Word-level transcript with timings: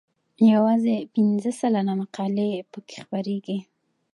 یوازې 0.51 0.95
پنځه 1.13 1.51
سلنه 1.59 1.93
مقالې 2.01 2.49
پکې 2.71 2.97
خپریږي. 3.03 3.57